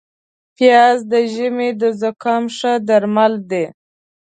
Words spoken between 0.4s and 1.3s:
پیاز د